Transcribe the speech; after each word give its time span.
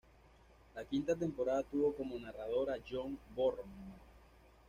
La 0.73 0.83
quinta 0.83 1.15
temporada 1.15 1.61
tuvo 1.61 1.93
como 1.93 2.17
narrador 2.17 2.71
a 2.71 2.79
John 2.89 3.19
Barrowman. 3.37 3.93